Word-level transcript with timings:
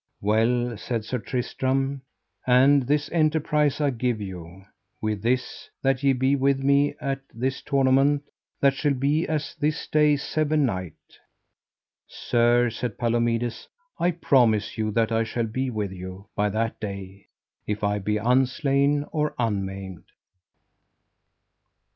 Well, 0.19 0.77
said 0.79 1.05
Sir 1.05 1.19
Tristram, 1.19 2.01
and 2.47 2.87
this 2.87 3.07
enterprise 3.11 3.79
I 3.79 3.91
give 3.91 4.19
you, 4.19 4.65
with 4.99 5.21
this, 5.21 5.69
that 5.83 6.01
ye 6.01 6.11
be 6.13 6.35
with 6.35 6.57
me 6.63 6.95
at 6.99 7.19
this 7.35 7.61
tournament 7.61 8.23
that 8.61 8.73
shall 8.73 8.95
be 8.95 9.27
as 9.27 9.53
this 9.59 9.85
day 9.85 10.15
seven 10.17 10.65
night. 10.65 10.95
Sir, 12.07 12.71
said 12.71 12.97
Palomides, 12.97 13.67
I 13.99 14.09
promise 14.09 14.75
you 14.75 14.89
that 14.89 15.11
I 15.11 15.23
shall 15.23 15.45
be 15.45 15.69
with 15.69 15.91
you 15.91 16.25
by 16.35 16.49
that 16.49 16.79
day 16.79 17.27
if 17.67 17.83
I 17.83 17.99
be 17.99 18.17
unslain 18.17 19.05
or 19.11 19.35
unmaimed. 19.37 20.05